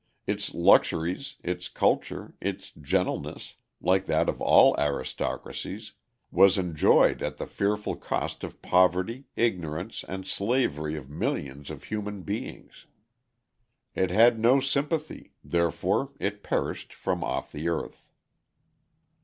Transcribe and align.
Its 0.25 0.55
luxuries, 0.55 1.35
its 1.43 1.67
culture, 1.67 2.33
its 2.41 2.71
gentleness, 2.71 3.57
like 3.79 4.07
that 4.07 4.29
of 4.29 4.41
all 4.41 4.75
aristocracies, 4.79 5.91
was 6.31 6.57
enjoyed 6.57 7.21
at 7.21 7.37
the 7.37 7.45
fearful 7.45 7.95
cost 7.95 8.43
of 8.43 8.63
poverty, 8.63 9.25
ignorance, 9.35 10.03
and 10.09 10.25
slavery 10.25 10.95
of 10.95 11.07
millions 11.07 11.69
of 11.69 11.83
human 11.83 12.23
beings. 12.23 12.87
It 13.93 14.09
had 14.09 14.39
no 14.39 14.59
sympathy, 14.59 15.33
therefore 15.43 16.13
it 16.19 16.41
perished 16.41 16.93
from 16.95 17.23
off 17.23 17.51
the 17.51 17.67
earth. 17.69 18.07